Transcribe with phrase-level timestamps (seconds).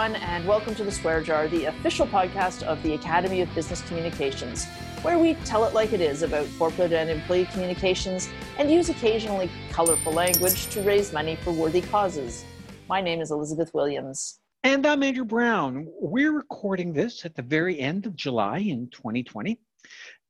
[0.00, 3.82] everyone, and welcome to the Swear Jar, the official podcast of the Academy of Business
[3.82, 4.64] Communications,
[5.02, 9.50] where we tell it like it is about corporate and employee communications and use occasionally
[9.70, 12.46] colorful language to raise money for worthy causes.
[12.88, 14.40] My name is Elizabeth Williams.
[14.64, 15.86] And I'm Andrew Brown.
[16.00, 19.60] We're recording this at the very end of July in 2020.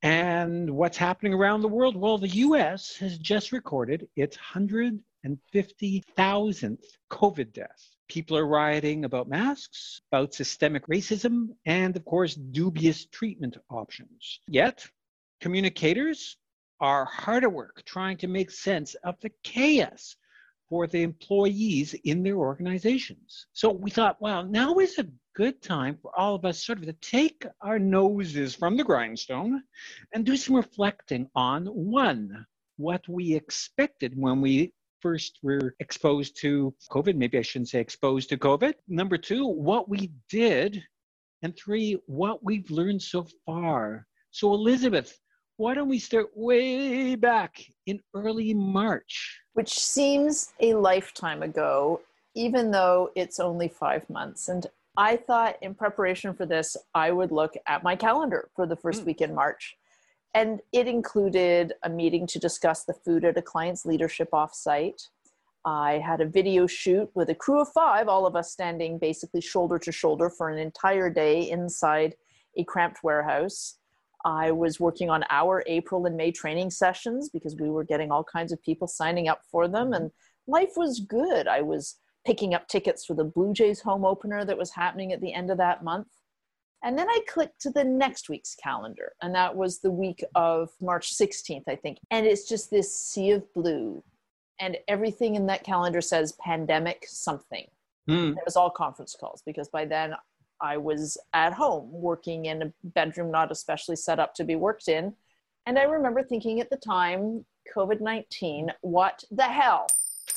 [0.02, 1.94] And what's happening around the world?
[1.94, 7.89] Well, the US has just recorded its 150,000th COVID death.
[8.10, 14.40] People are rioting about masks, about systemic racism, and of course, dubious treatment options.
[14.48, 14.84] Yet,
[15.40, 16.36] communicators
[16.80, 20.16] are hard at work trying to make sense of the chaos
[20.68, 23.46] for the employees in their organizations.
[23.52, 26.86] So we thought, well, now is a good time for all of us sort of
[26.86, 29.62] to take our noses from the grindstone
[30.12, 32.44] and do some reflecting on one,
[32.76, 37.16] what we expected when we first were exposed to COVID.
[37.16, 38.74] Maybe I shouldn't say exposed to COVID.
[38.88, 40.82] Number two, what we did.
[41.42, 44.06] And three, what we've learned so far.
[44.30, 45.18] So, Elizabeth,
[45.56, 49.40] why don't we start way back in early March?
[49.54, 52.00] Which seems a lifetime ago,
[52.34, 54.48] even though it's only five months.
[54.48, 58.76] And I thought in preparation for this, I would look at my calendar for the
[58.76, 59.06] first mm.
[59.06, 59.76] week in March.
[60.34, 65.08] And it included a meeting to discuss the food at a client's leadership offsite.
[65.64, 69.40] I had a video shoot with a crew of five, all of us standing basically
[69.40, 72.14] shoulder to shoulder for an entire day inside
[72.56, 73.76] a cramped warehouse.
[74.24, 78.24] I was working on our April and May training sessions because we were getting all
[78.24, 79.94] kinds of people signing up for them, mm-hmm.
[79.94, 80.10] and
[80.46, 81.48] life was good.
[81.48, 85.20] I was picking up tickets for the Blue Jays home opener that was happening at
[85.20, 86.08] the end of that month.
[86.82, 90.70] And then I clicked to the next week's calendar, and that was the week of
[90.80, 91.98] March 16th, I think.
[92.10, 94.02] And it's just this sea of blue,
[94.58, 97.66] and everything in that calendar says pandemic something.
[98.08, 98.32] Mm.
[98.32, 100.14] It was all conference calls because by then
[100.60, 104.88] I was at home working in a bedroom not especially set up to be worked
[104.88, 105.14] in.
[105.66, 109.86] And I remember thinking at the time, COVID 19, what the hell?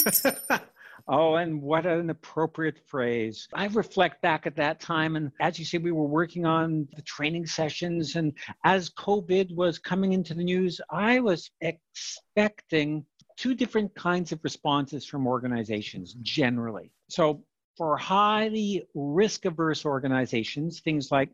[1.07, 3.49] Oh, and what an appropriate phrase.
[3.53, 7.01] I reflect back at that time, and as you say, we were working on the
[7.01, 8.15] training sessions.
[8.15, 8.33] And
[8.63, 13.05] as COVID was coming into the news, I was expecting
[13.35, 16.91] two different kinds of responses from organizations generally.
[17.09, 17.43] So,
[17.75, 21.29] for highly risk averse organizations, things like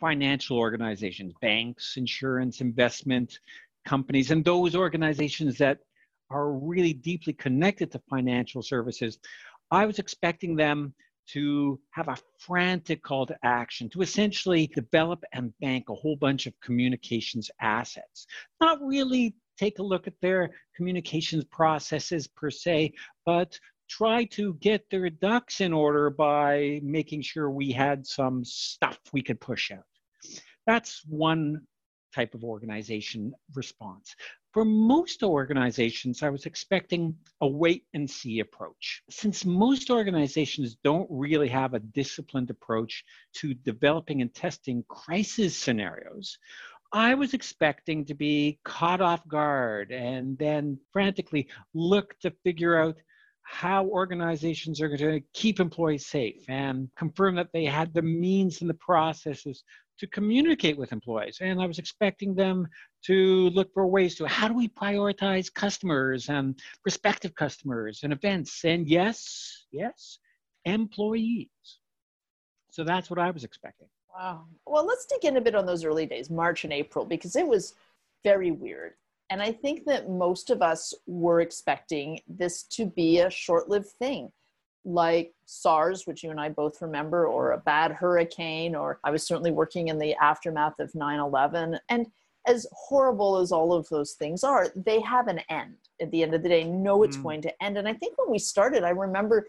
[0.00, 3.38] financial organizations, banks, insurance, investment
[3.84, 5.80] companies, and those organizations that
[6.30, 9.18] are really deeply connected to financial services,
[9.70, 10.94] I was expecting them
[11.28, 16.46] to have a frantic call to action to essentially develop and bank a whole bunch
[16.46, 18.26] of communications assets.
[18.60, 22.94] Not really take a look at their communications processes per se,
[23.26, 23.58] but
[23.88, 29.22] try to get their ducks in order by making sure we had some stuff we
[29.22, 29.84] could push out.
[30.66, 31.62] That's one
[32.14, 34.14] type of organization response.
[34.52, 39.00] For most organizations, I was expecting a wait and see approach.
[39.08, 46.36] Since most organizations don't really have a disciplined approach to developing and testing crisis scenarios,
[46.92, 52.96] I was expecting to be caught off guard and then frantically look to figure out
[53.42, 58.60] how organizations are going to keep employees safe and confirm that they had the means
[58.60, 59.62] and the processes
[60.00, 61.38] to communicate with employees.
[61.40, 62.66] And I was expecting them
[63.04, 68.64] to look for ways to how do we prioritize customers and prospective customers and events.
[68.64, 70.18] And yes, yes,
[70.64, 71.48] employees.
[72.70, 73.88] So that's what I was expecting.
[74.16, 74.46] Wow.
[74.66, 77.46] Well, let's dig in a bit on those early days, March and April, because it
[77.46, 77.74] was
[78.24, 78.94] very weird.
[79.28, 83.90] And I think that most of us were expecting this to be a short lived
[83.98, 84.32] thing
[84.84, 89.26] like SARS, which you and I both remember, or a bad hurricane, or I was
[89.26, 91.78] certainly working in the aftermath of 9 11.
[91.88, 92.06] And
[92.46, 96.34] as horrible as all of those things are, they have an end at the end
[96.34, 96.64] of the day.
[96.64, 97.22] Know it's mm.
[97.22, 97.76] going to end.
[97.76, 99.46] And I think when we started, I remember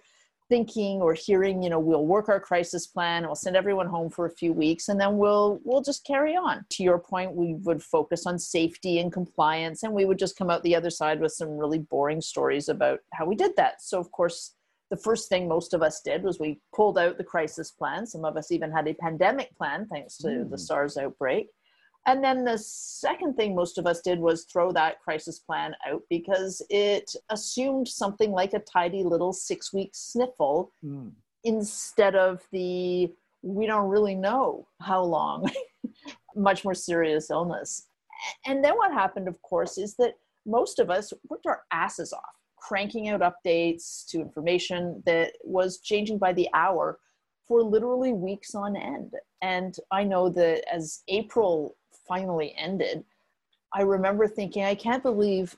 [0.50, 4.26] thinking or hearing, you know, we'll work our crisis plan, we'll send everyone home for
[4.26, 6.66] a few weeks, and then we'll we'll just carry on.
[6.72, 10.50] To your point, we would focus on safety and compliance, and we would just come
[10.50, 13.82] out the other side with some really boring stories about how we did that.
[13.82, 14.54] So of course
[14.92, 18.06] the first thing most of us did was we pulled out the crisis plan.
[18.06, 20.50] Some of us even had a pandemic plan thanks to mm.
[20.52, 21.48] the SARS outbreak.
[22.08, 26.02] And then the second thing most of us did was throw that crisis plan out
[26.10, 31.12] because it assumed something like a tidy little six week sniffle mm.
[31.46, 33.14] instead of the
[33.44, 35.50] we don't really know how long,
[36.36, 37.88] much more serious illness.
[38.46, 40.14] And then what happened, of course, is that
[40.46, 46.18] most of us worked our asses off cranking out updates to information that was changing
[46.18, 47.00] by the hour
[47.48, 49.14] for literally weeks on end.
[49.42, 51.76] And I know that as April
[52.08, 53.04] finally ended,
[53.74, 55.58] I remember thinking, I can't believe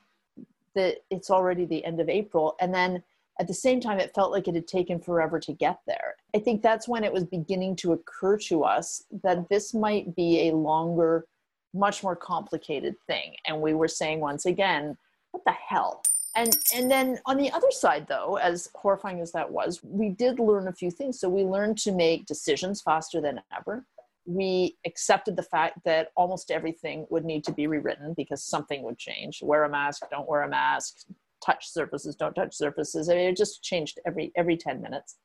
[0.76, 2.56] that it's already the end of April.
[2.60, 3.04] And then
[3.40, 6.16] at the same time, it felt like it had taken forever to get there.
[6.36, 10.48] I think that's when it was beginning to occur to us that this might be
[10.48, 11.26] a longer,
[11.74, 13.36] much more complicated thing.
[13.46, 14.98] And we were saying once again,
[15.32, 16.04] what the hell?
[16.36, 20.40] And and then on the other side though, as horrifying as that was, we did
[20.40, 21.20] learn a few things.
[21.20, 23.86] So we learned to make decisions faster than ever.
[24.26, 28.98] We accepted the fact that almost everything would need to be rewritten because something would
[28.98, 29.42] change.
[29.44, 31.06] Wear a mask, don't wear a mask,
[31.46, 33.10] touch surfaces, don't touch surfaces.
[33.10, 35.18] I mean, it just changed every every 10 minutes.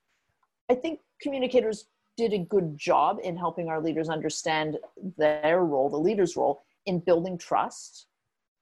[0.69, 1.87] I think communicators
[2.19, 4.77] did a good job in helping our leaders understand
[5.17, 8.09] their role, the leader's role in building trust.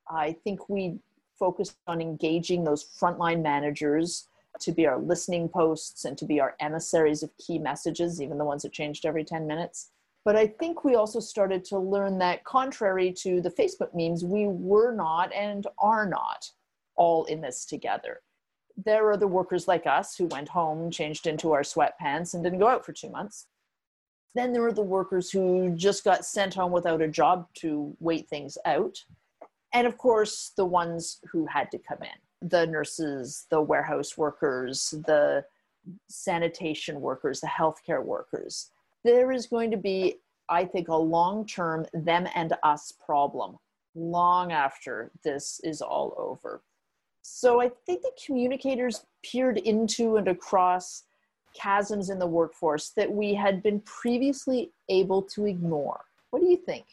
[0.09, 0.99] I think we
[1.39, 4.29] focused on engaging those frontline managers
[4.61, 8.45] to be our listening posts and to be our emissaries of key messages, even the
[8.45, 9.91] ones that changed every 10 minutes.
[10.25, 14.47] But I think we also started to learn that, contrary to the Facebook memes, we
[14.49, 16.51] were not and are not
[16.97, 18.21] all in this together.
[18.85, 22.59] There are the workers like us who went home, changed into our sweatpants, and didn't
[22.59, 23.47] go out for two months.
[24.35, 28.29] Then there are the workers who just got sent home without a job to wait
[28.29, 28.99] things out
[29.77, 34.95] and of course the ones who had to come in the nurses the warehouse workers
[35.07, 35.45] the
[36.09, 38.71] sanitation workers the healthcare workers.
[39.05, 40.17] There is going to be
[40.49, 43.59] i think a long term them and us problem
[43.95, 46.63] long after this is all over.
[47.23, 51.05] So i think the communicators peered into and across
[51.55, 56.01] chasms in the workforce that we had been previously able to ignore.
[56.31, 56.85] What do you think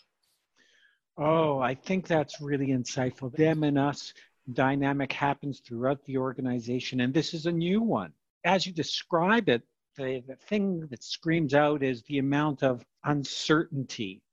[1.18, 3.36] Oh, I think that's really insightful.
[3.36, 4.14] Them and us
[4.52, 8.14] dynamic happens throughout the organization, and this is a new one.
[8.44, 9.62] As you describe it,
[9.96, 14.24] the, the thing that screams out is the amount of uncertainty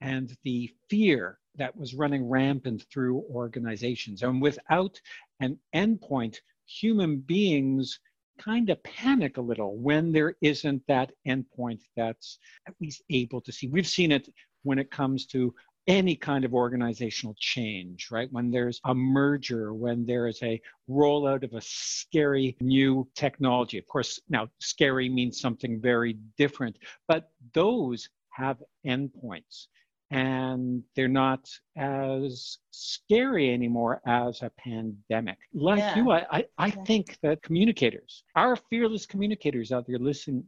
[0.00, 4.22] and the fear that was running rampant through organizations.
[4.22, 5.00] And without
[5.40, 6.36] an endpoint,
[6.66, 7.98] human beings
[8.38, 12.38] kind of panic a little when there isn't that endpoint that's
[12.68, 13.66] at least able to see.
[13.66, 14.28] We've seen it
[14.62, 15.54] when it comes to
[15.88, 18.28] any kind of organizational change, right?
[18.30, 23.78] When there's a merger, when there is a rollout of a scary new technology.
[23.78, 29.66] Of course, now scary means something very different, but those have endpoints
[30.10, 35.38] and they're not as scary anymore as a pandemic.
[35.52, 35.96] Like yeah.
[35.96, 40.44] you, I, I think that communicators, our fearless communicators out there listening,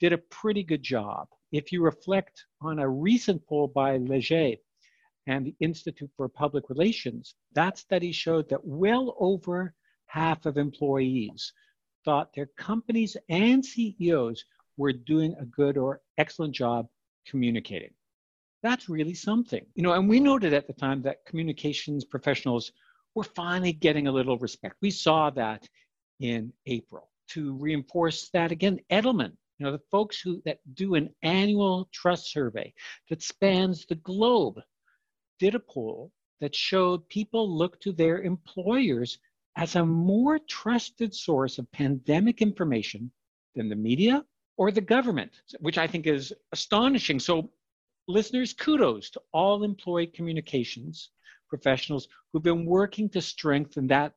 [0.00, 1.28] did a pretty good job.
[1.52, 4.56] If you reflect on a recent poll by Leger,
[5.26, 9.74] and the Institute for Public Relations, that study showed that well over
[10.06, 11.52] half of employees
[12.04, 14.44] thought their companies and CEOs
[14.76, 16.86] were doing a good or excellent job
[17.26, 17.90] communicating.
[18.62, 19.66] That's really something.
[19.74, 22.72] You know, and we noted at the time that communications professionals
[23.14, 24.76] were finally getting a little respect.
[24.80, 25.68] We saw that
[26.20, 27.10] in April.
[27.30, 32.30] To reinforce that again, Edelman, you know, the folks who that do an annual trust
[32.30, 32.72] survey
[33.08, 34.60] that spans the globe
[35.38, 39.18] did a poll that showed people look to their employers
[39.56, 43.10] as a more trusted source of pandemic information
[43.54, 44.24] than the media
[44.58, 47.18] or the government, which I think is astonishing.
[47.18, 47.50] So,
[48.06, 51.10] listeners, kudos to all employee communications
[51.48, 54.12] professionals who've been working to strengthen that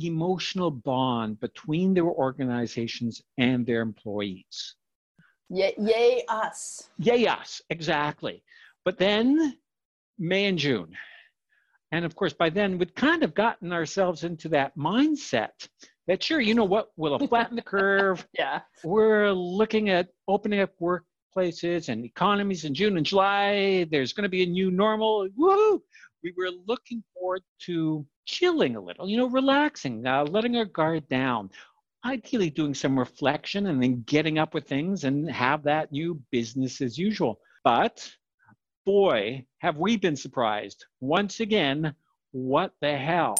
[0.00, 4.76] emotional bond between their organizations and their employees.
[5.50, 6.90] Yay, yay us.
[6.98, 8.42] Yay us, exactly.
[8.84, 9.56] But then
[10.18, 10.96] May and June.
[11.92, 15.68] And of course, by then we'd kind of gotten ourselves into that mindset
[16.06, 18.26] that sure, you know what, we'll flatten the curve.
[18.38, 18.60] yeah.
[18.82, 23.86] We're looking at opening up workplaces and economies in June and July.
[23.90, 25.28] There's going to be a new normal.
[25.36, 25.82] Woo!
[26.22, 31.08] We were looking forward to chilling a little, you know, relaxing, uh, letting our guard
[31.08, 31.50] down,
[32.04, 36.80] ideally doing some reflection and then getting up with things and have that new business
[36.80, 37.38] as usual.
[37.64, 38.10] But
[38.88, 40.86] boy, have we been surprised.
[41.00, 41.94] Once again,
[42.30, 43.34] what the hell?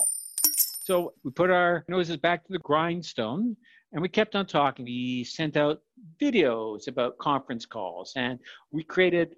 [0.85, 3.57] So we put our noses back to the grindstone
[3.95, 4.85] and we kept on talking.
[4.85, 5.81] We sent out
[6.21, 8.39] videos about conference calls and
[8.73, 9.37] we created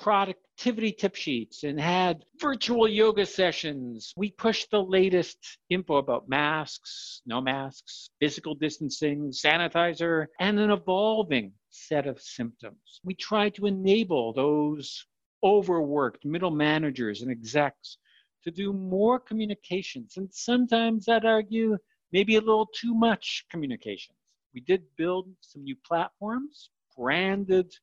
[0.00, 4.12] productivity tip sheets and had virtual yoga sessions.
[4.16, 11.54] We pushed the latest info about masks, no masks, physical distancing, sanitizer, and an evolving
[11.70, 13.00] set of symptoms.
[13.02, 15.04] We tried to enable those
[15.44, 17.98] overworked middle managers and execs
[18.42, 20.16] to do more communications.
[20.16, 21.76] And sometimes I'd argue
[22.12, 24.16] maybe a little too much communications.
[24.54, 27.74] We did build some new platforms, branded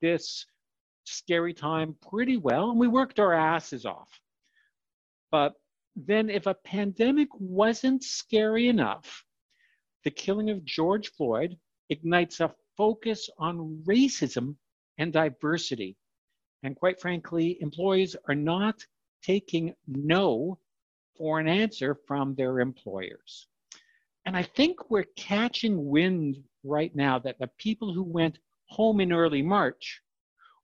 [0.00, 0.46] this
[1.04, 4.08] scary time pretty well, and we worked our asses off.
[5.30, 5.54] But
[5.96, 9.24] then, if a pandemic wasn't scary enough,
[10.04, 11.56] the killing of George Floyd
[11.88, 14.56] ignites a focus on racism
[14.98, 15.96] and diversity.
[16.64, 18.84] And quite frankly, employees are not
[19.22, 20.58] taking no
[21.16, 23.46] for an answer from their employers.
[24.24, 29.12] And I think we're catching wind right now that the people who went home in
[29.12, 30.00] early March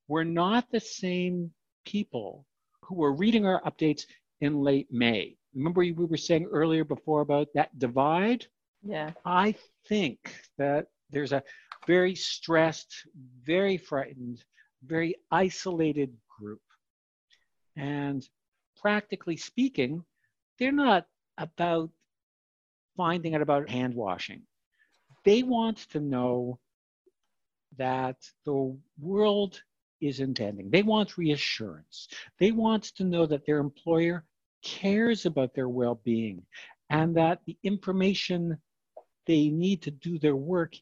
[0.08, 1.52] were not the same
[1.84, 2.46] people
[2.80, 4.06] who were reading our updates
[4.40, 5.36] in late May.
[5.54, 8.46] Remember, we were saying earlier before about that divide?
[8.82, 9.10] Yeah.
[9.26, 9.54] I
[9.86, 11.42] think that there's a
[11.86, 13.06] very stressed,
[13.44, 14.42] very frightened,
[14.84, 16.60] very isolated group.
[17.76, 18.26] And
[18.80, 20.04] practically speaking,
[20.58, 21.06] they're not
[21.38, 21.90] about
[22.96, 24.42] finding out about hand washing.
[25.24, 26.58] They want to know
[27.76, 29.62] that the world
[30.00, 30.70] isn't ending.
[30.70, 32.08] They want reassurance.
[32.38, 34.24] They want to know that their employer
[34.62, 36.42] cares about their well being
[36.90, 38.58] and that the information
[39.26, 40.74] they need to do their work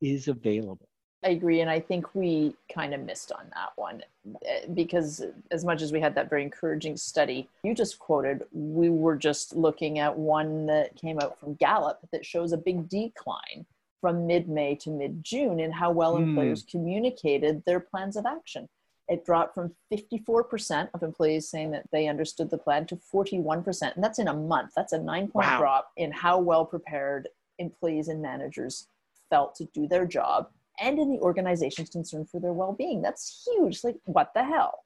[0.00, 0.88] is available.
[1.24, 1.60] I agree.
[1.60, 4.02] And I think we kind of missed on that one
[4.46, 8.90] eh, because, as much as we had that very encouraging study you just quoted, we
[8.90, 13.64] were just looking at one that came out from Gallup that shows a big decline
[14.00, 16.24] from mid May to mid June in how well mm.
[16.24, 18.68] employers communicated their plans of action.
[19.08, 23.94] It dropped from 54% of employees saying that they understood the plan to 41%.
[23.94, 24.72] And that's in a month.
[24.74, 25.58] That's a nine point wow.
[25.58, 27.28] drop in how well prepared
[27.58, 28.88] employees and managers
[29.30, 30.48] felt to do their job
[30.80, 33.02] and in the organization's concern for their well-being.
[33.02, 33.84] That's huge.
[33.84, 34.84] Like what the hell?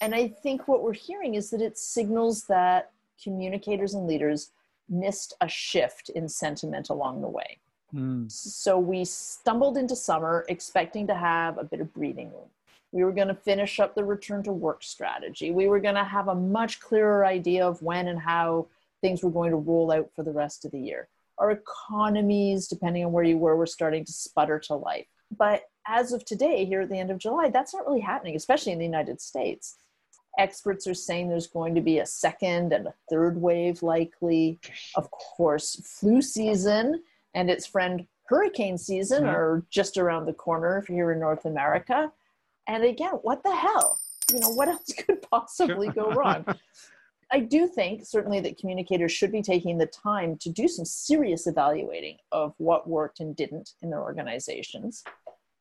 [0.00, 2.90] And i think what we're hearing is that it signals that
[3.22, 4.50] communicators and leaders
[4.88, 7.58] missed a shift in sentiment along the way.
[7.94, 8.30] Mm.
[8.30, 12.48] so we stumbled into summer expecting to have a bit of breathing room.
[12.90, 15.52] We were going to finish up the return to work strategy.
[15.52, 18.66] We were going to have a much clearer idea of when and how
[19.00, 21.08] things were going to roll out for the rest of the year
[21.38, 25.06] our economies, depending on where you were, were starting to sputter to life.
[25.36, 28.72] But as of today, here at the end of July, that's not really happening, especially
[28.72, 29.76] in the United States.
[30.38, 34.58] Experts are saying there's going to be a second and a third wave likely.
[34.96, 37.02] Of course, flu season
[37.34, 39.34] and its friend hurricane season mm-hmm.
[39.34, 42.10] are just around the corner if you're here in North America.
[42.66, 44.00] And again, what the hell?
[44.32, 46.44] You know, what else could possibly go wrong?
[47.34, 51.48] I do think certainly that communicators should be taking the time to do some serious
[51.48, 55.02] evaluating of what worked and didn't in their organizations.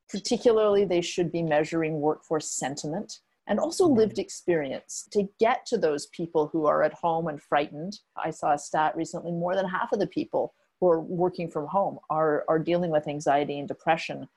[0.07, 3.97] Particularly, they should be measuring workforce sentiment and also mm-hmm.
[3.97, 7.97] lived experience to get to those people who are at home and frightened.
[8.23, 11.65] I saw a stat recently more than half of the people who are working from
[11.65, 14.27] home are, are dealing with anxiety and depression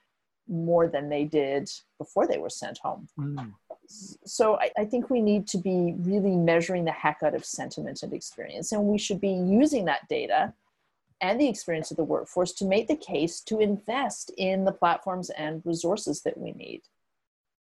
[0.48, 3.08] more than they did before they were sent home.
[3.18, 3.52] Mm
[3.88, 8.02] so I, I, think we need to be really measuring the heck out of sentiment
[8.02, 10.52] and experience and we should be using that data
[11.20, 15.30] and the experience of the workforce to make the case to invest in the platforms
[15.30, 16.82] and resources that we need.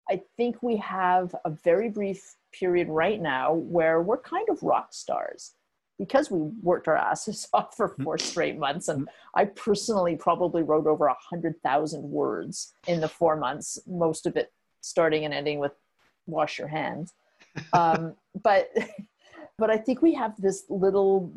[0.09, 4.93] I think we have a very brief period right now where we're kind of rock
[4.93, 5.53] stars
[5.99, 8.27] because we worked our asses off for four mm-hmm.
[8.27, 9.39] straight months and mm-hmm.
[9.39, 14.35] i personally probably wrote over a hundred thousand words in the four months most of
[14.35, 14.51] it
[14.81, 15.73] starting and ending with
[16.25, 17.13] wash your hands.
[17.73, 18.69] Um, but
[19.57, 21.31] but I think we have this little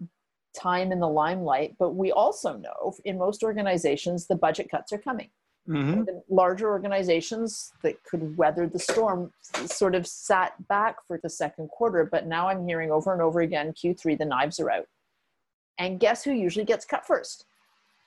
[0.57, 1.77] time in the limelight.
[1.79, 5.31] But we also know in most organizations the budget cuts are coming.
[5.69, 6.05] Mm-hmm.
[6.05, 9.33] The larger organizations that could weather the storm
[9.67, 13.41] sort of sat back for the second quarter, but now I'm hearing over and over
[13.41, 14.87] again Q3, the knives are out.
[15.79, 17.47] And guess who usually gets cut first?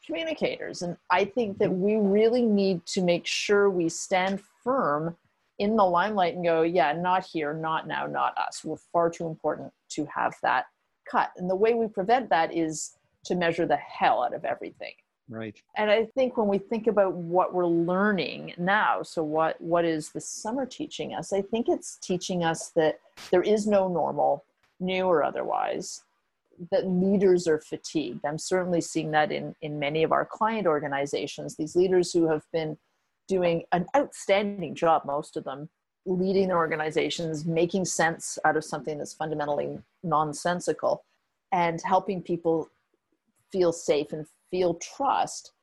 [0.05, 0.81] Communicators.
[0.81, 5.17] And I think that we really need to make sure we stand firm
[5.59, 8.63] in the limelight and go, yeah, not here, not now, not us.
[8.63, 10.65] We're far too important to have that
[11.09, 11.31] cut.
[11.37, 14.93] And the way we prevent that is to measure the hell out of everything.
[15.27, 15.61] Right.
[15.77, 20.09] And I think when we think about what we're learning now, so what what is
[20.09, 21.31] the summer teaching us?
[21.31, 22.99] I think it's teaching us that
[23.29, 24.43] there is no normal,
[24.79, 26.01] new or otherwise,
[26.71, 28.25] that leaders are fatigued.
[28.25, 32.43] I'm certainly seeing that in in many of our client organizations, these leaders who have
[32.51, 32.75] been
[33.29, 35.69] doing an outstanding job, most of them,
[36.05, 41.05] leading their organizations, making sense out of something that's fundamentally nonsensical,
[41.51, 42.67] and helping people
[43.51, 45.53] feel safe and feel trust.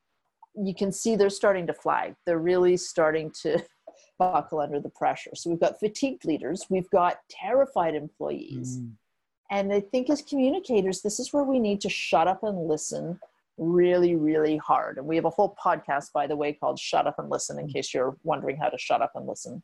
[0.55, 2.15] You can see they're starting to flag.
[2.25, 3.63] They're really starting to
[4.19, 5.35] buckle under the pressure.
[5.35, 8.79] So we've got fatigued leaders, we've got terrified employees.
[8.79, 8.93] Mm.
[9.51, 13.21] And I think as communicators, this is where we need to shut up and listen
[13.59, 14.99] really, really hard.
[14.99, 17.69] And we have a whole podcast, by the way, called Shut Up and Listen, in
[17.69, 19.63] case you're wondering how to shut up and listen.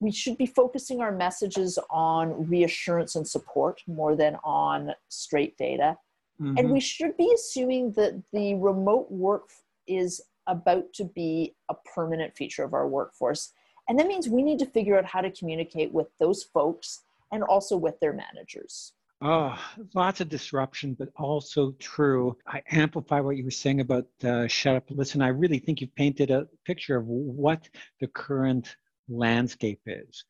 [0.00, 5.96] We should be focusing our messages on reassurance and support more than on straight data.
[6.40, 6.58] Mm-hmm.
[6.58, 9.50] And we should be assuming that the remote work
[9.86, 13.52] is about to be a permanent feature of our workforce.
[13.88, 17.42] And that means we need to figure out how to communicate with those folks and
[17.42, 18.92] also with their managers.
[19.24, 19.56] Oh,
[19.94, 22.36] lots of disruption, but also true.
[22.44, 25.22] I amplify what you were saying about uh, shut up, listen.
[25.22, 27.68] I really think you've painted a picture of what
[28.00, 28.74] the current
[29.08, 30.24] landscape is.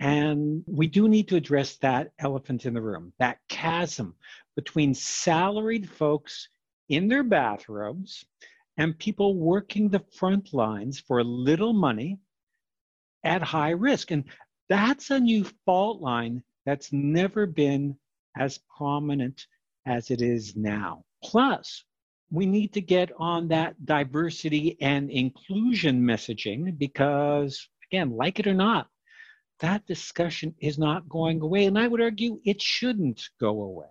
[0.00, 4.14] And we do need to address that elephant in the room, that chasm
[4.56, 6.48] between salaried folks
[6.88, 8.24] in their bathrobes
[8.78, 12.18] and people working the front lines for little money
[13.24, 14.10] at high risk.
[14.10, 14.24] And
[14.70, 17.98] that's a new fault line that's never been
[18.38, 19.46] as prominent
[19.86, 21.04] as it is now.
[21.22, 21.84] Plus,
[22.30, 28.54] we need to get on that diversity and inclusion messaging because, again, like it or
[28.54, 28.88] not,
[29.60, 31.64] that discussion is not going away.
[31.64, 33.86] And I would argue it shouldn't go away.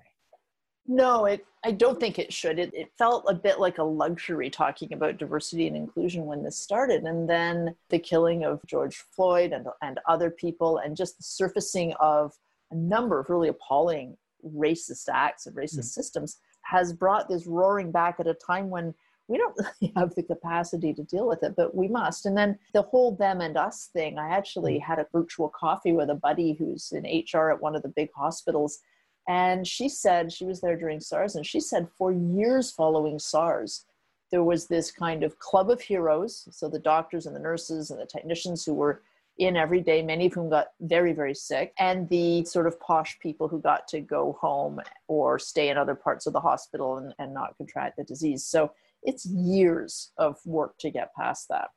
[0.89, 2.59] No, it, I don't think it should.
[2.59, 6.57] It, it felt a bit like a luxury talking about diversity and inclusion when this
[6.57, 7.03] started.
[7.03, 11.93] And then the killing of George Floyd and, and other people, and just the surfacing
[11.99, 12.31] of
[12.71, 15.81] a number of really appalling racist acts and racist mm-hmm.
[15.81, 18.93] systems has brought this roaring back at a time when
[19.27, 22.25] we don't really have the capacity to deal with it, but we must.
[22.25, 24.81] And then the whole them and us thing, I actually mm.
[24.81, 28.09] had a virtual coffee with a buddy who's in HR at one of the big
[28.15, 28.79] hospitals.
[29.27, 33.85] And she said, she was there during SARS, and she said for years following SARS,
[34.31, 36.47] there was this kind of club of heroes.
[36.51, 39.01] So the doctors and the nurses and the technicians who were
[39.37, 43.17] in every day, many of whom got very, very sick, and the sort of posh
[43.19, 47.13] people who got to go home or stay in other parts of the hospital and,
[47.19, 48.45] and not contract the disease.
[48.45, 48.71] So
[49.03, 51.69] it's years of work to get past that.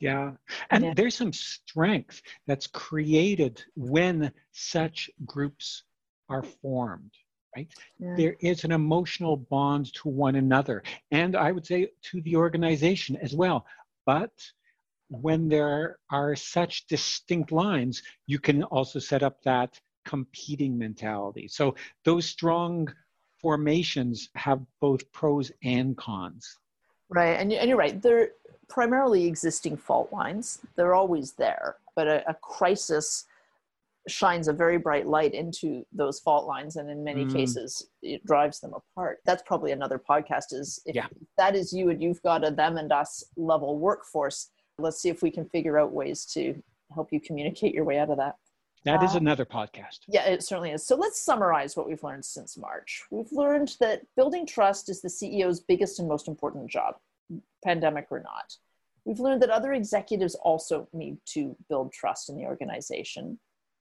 [0.00, 0.32] Yeah.
[0.70, 0.94] And yeah.
[0.94, 5.84] there's some strength that's created when such groups
[6.28, 7.12] are formed,
[7.56, 7.68] right?
[7.98, 8.14] Yeah.
[8.16, 10.82] There is an emotional bond to one another.
[11.10, 13.66] And I would say to the organization as well.
[14.04, 14.32] But
[15.08, 21.48] when there are such distinct lines, you can also set up that competing mentality.
[21.48, 22.92] So those strong
[23.40, 26.58] formations have both pros and cons.
[27.08, 28.00] Right, and, and you're right.
[28.00, 28.30] They're
[28.68, 30.60] primarily existing fault lines.
[30.76, 33.26] They're always there, but a, a crisis
[34.08, 37.32] shines a very bright light into those fault lines and in many mm.
[37.32, 41.06] cases it drives them apart that's probably another podcast is if yeah.
[41.38, 45.22] that is you and you've got a them and us level workforce let's see if
[45.22, 48.36] we can figure out ways to help you communicate your way out of that.
[48.84, 50.00] That is uh, another podcast.
[50.08, 50.86] Yeah, it certainly is.
[50.86, 53.02] So let's summarize what we've learned since March.
[53.10, 56.96] We've learned that building trust is the CEO's biggest and most important job,
[57.64, 58.54] pandemic or not.
[59.06, 63.38] We've learned that other executives also need to build trust in the organization.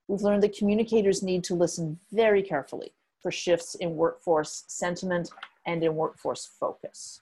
[0.08, 5.32] We've learned that communicators need to listen very carefully for shifts in workforce sentiment
[5.65, 7.21] and in workforce focus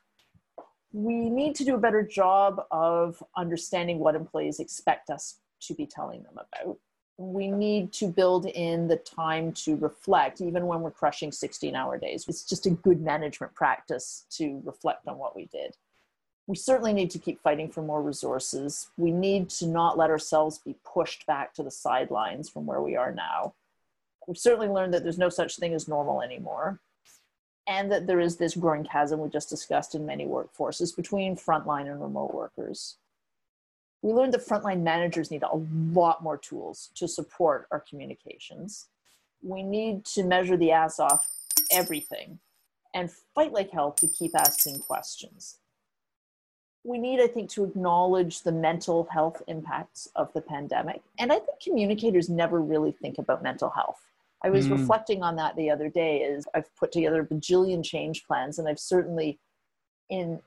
[0.94, 5.86] we need to do a better job of understanding what employees expect us to be
[5.86, 6.78] telling them about.
[7.18, 11.98] We need to build in the time to reflect, even when we're crushing 16 hour
[11.98, 12.26] days.
[12.28, 15.78] It's just a good management practice to reflect on what we did.
[16.48, 18.90] We certainly need to keep fighting for more resources.
[18.98, 22.96] We need to not let ourselves be pushed back to the sidelines from where we
[22.96, 23.54] are now.
[24.28, 26.80] We've certainly learned that there's no such thing as normal anymore
[27.72, 31.90] and that there is this growing chasm we just discussed in many workforces between frontline
[31.90, 32.98] and remote workers.
[34.02, 35.56] We learned that frontline managers need a
[35.94, 38.88] lot more tools to support our communications.
[39.42, 41.30] We need to measure the ass off
[41.72, 42.40] everything
[42.94, 45.60] and fight like hell to keep asking questions.
[46.84, 51.02] We need, I think, to acknowledge the mental health impacts of the pandemic.
[51.20, 54.11] And I think communicators never really think about mental health
[54.44, 54.72] I was mm.
[54.72, 58.68] reflecting on that the other day is I've put together a bajillion change plans and
[58.68, 59.40] I've certainly
[60.10, 60.42] in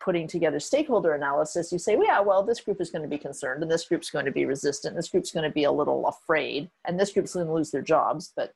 [0.00, 3.18] putting together stakeholder analysis, you say, well, yeah, well, this group is going to be
[3.18, 4.96] concerned and this group's going to be resistant.
[4.96, 7.82] This group's going to be a little afraid and this group's going to lose their
[7.82, 8.32] jobs.
[8.34, 8.52] But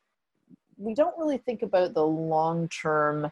[0.77, 3.31] we don't really think about the long-term,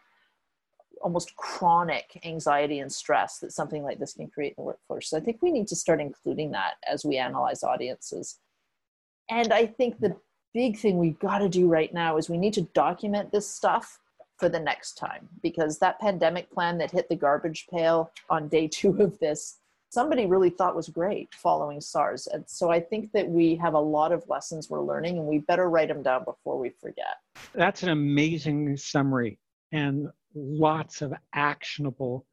[1.02, 5.10] almost chronic anxiety and stress that something like this can create in the workforce.
[5.10, 8.38] So I think we need to start including that as we analyze audiences.
[9.28, 10.16] And I think the
[10.54, 13.98] big thing we've got to do right now is we need to document this stuff
[14.38, 18.66] for the next time because that pandemic plan that hit the garbage pail on day
[18.72, 19.60] two of this
[19.90, 22.28] somebody really thought was great following SARS.
[22.28, 25.38] And so I think that we have a lot of lessons we're learning and we
[25.38, 27.18] better write them down before we forget.
[27.52, 29.38] That's an amazing summary.
[29.72, 32.24] And lots of actionable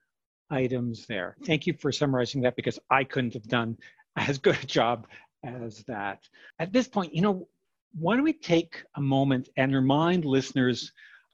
[0.49, 1.35] items there.
[1.45, 3.77] Thank you for summarizing that because I couldn't have done
[4.15, 5.07] as good a job
[5.43, 6.19] as that.
[6.59, 7.47] At this point, you know,
[7.93, 10.91] why don't we take a moment and remind listeners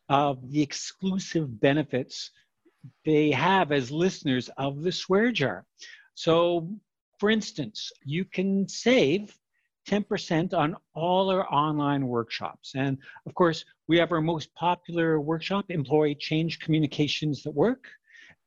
[0.10, 2.32] of the exclusive benefits
[3.06, 5.66] they have as listeners of the swear jar.
[6.16, 6.70] So,
[7.20, 9.38] for instance, you can save
[9.88, 12.74] 10% on all our online workshops.
[12.76, 17.86] And of course, we have our most popular workshop, Employee Change Communications that Work.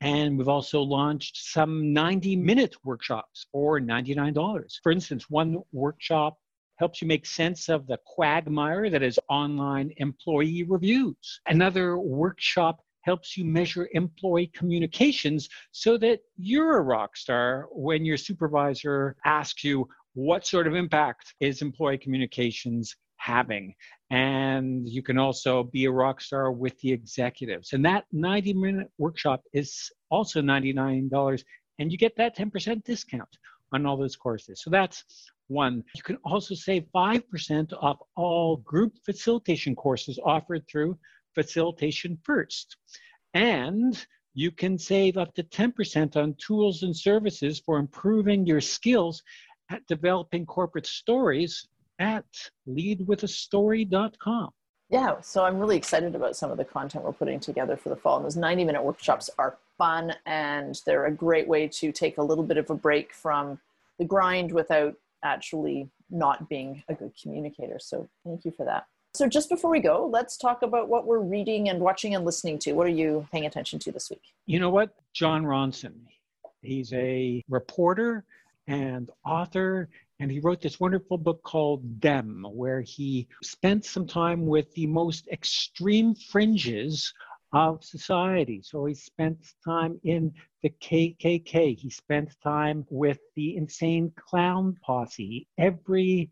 [0.01, 4.73] And we've also launched some 90 minute workshops for $99.
[4.83, 6.39] For instance, one workshop
[6.77, 11.41] helps you make sense of the quagmire that is online employee reviews.
[11.47, 18.17] Another workshop helps you measure employee communications so that you're a rock star when your
[18.17, 23.75] supervisor asks you, what sort of impact is employee communications having?
[24.11, 27.73] And you can also be a rock star with the executives.
[27.73, 31.45] And that 90 minute workshop is also $99,
[31.79, 33.29] and you get that 10% discount
[33.73, 34.63] on all those courses.
[34.63, 35.05] So that's
[35.49, 35.85] one.
[35.95, 40.99] You can also save 5% off all group facilitation courses offered through
[41.35, 42.77] Facilitation First.
[43.35, 44.05] And
[44.35, 49.23] you can save up to 10% on tools and services for improving your skills
[49.71, 52.25] at developing corporate stories at
[52.69, 54.51] leadwithastory.com.
[54.89, 57.97] Yeah, so I'm really excited about some of the content we're putting together for the
[57.97, 58.17] fall.
[58.17, 62.23] And those 90 minute workshops are fun and they're a great way to take a
[62.23, 63.59] little bit of a break from
[63.99, 67.79] the grind without actually not being a good communicator.
[67.79, 68.87] So thank you for that.
[69.15, 72.59] So just before we go, let's talk about what we're reading and watching and listening
[72.61, 72.73] to.
[72.75, 74.23] What are you paying attention to this week?
[74.45, 74.95] You know what?
[75.15, 75.95] Jon Ronson.
[76.61, 78.25] He's a reporter
[78.67, 79.89] and author.
[80.19, 84.87] And he wrote this wonderful book called Them, where he spent some time with the
[84.87, 87.13] most extreme fringes
[87.53, 88.61] of society.
[88.63, 90.33] So he spent time in
[90.63, 91.79] the KKK.
[91.79, 95.47] He spent time with the insane clown posse.
[95.59, 96.31] Every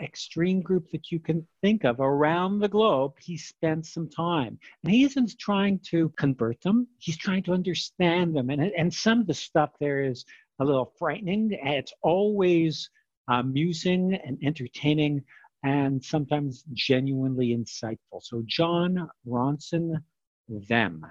[0.00, 4.58] extreme group that you can think of around the globe, he spent some time.
[4.84, 8.50] And he isn't trying to convert them, he's trying to understand them.
[8.50, 10.24] And, and some of the stuff there is
[10.58, 11.50] a little frightening.
[11.62, 12.90] It's always
[13.30, 15.24] uh, amusing and entertaining
[15.62, 18.22] and sometimes genuinely insightful.
[18.22, 20.02] So, Jon Ronson,
[20.48, 21.06] them.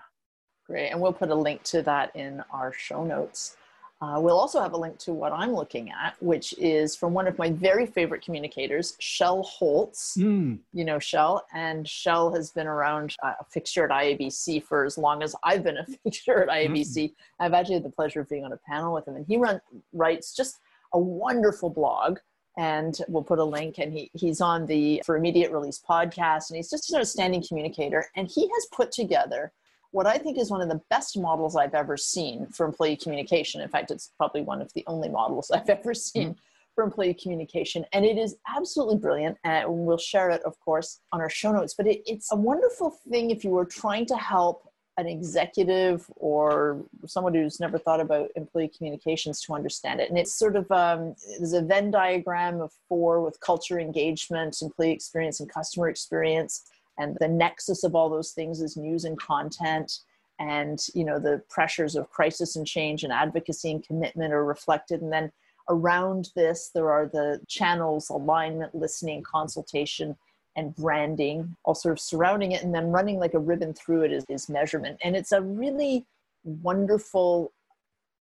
[0.65, 0.89] Great.
[0.89, 3.55] And we'll put a link to that in our show notes.
[4.01, 7.27] Uh, we'll also have a link to what I'm looking at, which is from one
[7.27, 10.17] of my very favorite communicators, Shel Holtz.
[10.17, 10.59] Mm.
[10.73, 14.97] You know Shel, and Shel has been around uh, a fixture at IABC for as
[14.97, 16.95] long as I've been a fixture at IABC.
[16.95, 17.13] Mm.
[17.39, 19.61] I've actually had the pleasure of being on a panel with him, and he run,
[19.93, 20.59] writes just
[20.93, 22.19] a wonderful blog.
[22.57, 26.57] And we'll put a link, and he, he's on the For Immediate Release podcast, and
[26.57, 28.05] he's just an outstanding communicator.
[28.15, 29.51] And he has put together
[29.95, 33.61] what I think is one of the best models I've ever seen for employee communication.
[33.61, 36.39] In fact, it's probably one of the only models I've ever seen mm-hmm.
[36.75, 37.85] for employee communication.
[37.93, 39.37] And it is absolutely brilliant.
[39.45, 41.75] And we'll share it, of course, on our show notes.
[41.77, 44.64] But it, it's a wonderful thing if you are trying to help
[44.97, 50.09] an executive or someone who's never thought about employee communications to understand it.
[50.09, 54.91] And it's sort of um, there's a Venn diagram of four with culture engagement, employee
[54.91, 59.99] experience, and customer experience and the nexus of all those things is news and content
[60.39, 65.01] and you know the pressures of crisis and change and advocacy and commitment are reflected
[65.01, 65.31] and then
[65.69, 70.15] around this there are the channels alignment listening consultation
[70.55, 74.11] and branding all sort of surrounding it and then running like a ribbon through it
[74.11, 76.05] is, is measurement and it's a really
[76.43, 77.51] wonderful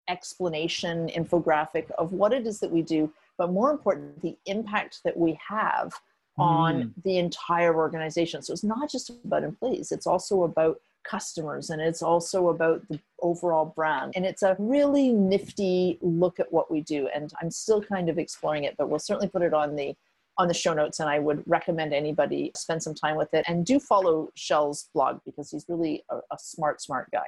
[0.07, 5.17] explanation infographic of what it is that we do but more important the impact that
[5.17, 5.93] we have
[6.37, 7.03] on mm.
[7.03, 8.41] the entire organization.
[8.41, 12.99] So it's not just about employees, it's also about customers and it's also about the
[13.21, 14.13] overall brand.
[14.15, 17.09] And it's a really nifty look at what we do.
[17.13, 19.95] And I'm still kind of exploring it, but we'll certainly put it on the
[20.37, 23.65] on the show notes and I would recommend anybody spend some time with it and
[23.65, 27.27] do follow Shel's blog because he's really a, a smart, smart guy.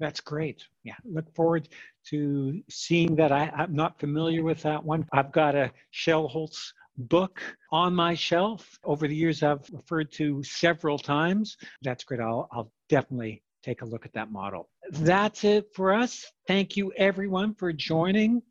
[0.00, 0.64] That's great.
[0.84, 1.68] Yeah, look forward
[2.10, 3.32] to seeing that.
[3.32, 5.06] I, am not familiar with that one.
[5.12, 7.40] I've got a Shel Holtz book
[7.72, 8.78] on my shelf.
[8.84, 11.56] Over the years, I've referred to several times.
[11.82, 12.20] That's great.
[12.20, 14.68] I'll, I'll definitely take a look at that model.
[14.90, 16.24] That's it for us.
[16.46, 18.42] Thank you, everyone, for joining.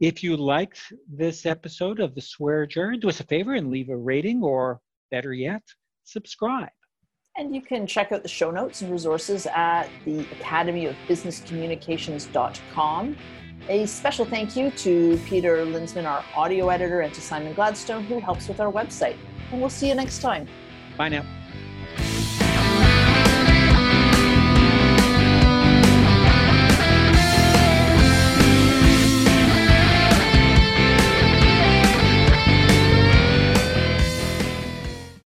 [0.00, 3.90] If you liked this episode of The Swear Jar, do us a favor and leave
[3.90, 5.62] a rating or, better yet,
[6.04, 6.70] subscribe.
[7.36, 11.40] And you can check out the show notes and resources at the Academy of Business
[11.40, 13.16] Communications.com.
[13.68, 18.20] A special thank you to Peter Linzman, our audio editor, and to Simon Gladstone, who
[18.20, 19.16] helps with our website.
[19.52, 20.48] And we'll see you next time.
[20.96, 21.39] Bye now.